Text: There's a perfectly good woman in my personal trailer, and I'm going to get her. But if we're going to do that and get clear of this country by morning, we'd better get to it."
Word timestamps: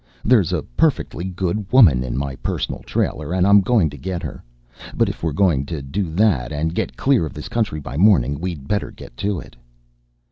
There's 0.25 0.51
a 0.51 0.63
perfectly 0.63 1.25
good 1.25 1.71
woman 1.71 2.03
in 2.03 2.17
my 2.17 2.35
personal 2.37 2.81
trailer, 2.87 3.33
and 3.35 3.45
I'm 3.45 3.61
going 3.61 3.87
to 3.91 3.99
get 3.99 4.23
her. 4.23 4.43
But 4.95 5.09
if 5.09 5.21
we're 5.21 5.31
going 5.31 5.63
to 5.67 5.83
do 5.83 6.09
that 6.15 6.51
and 6.51 6.73
get 6.73 6.97
clear 6.97 7.23
of 7.27 7.35
this 7.35 7.47
country 7.49 7.79
by 7.79 7.97
morning, 7.97 8.39
we'd 8.39 8.67
better 8.67 8.89
get 8.89 9.15
to 9.17 9.39
it." 9.39 9.55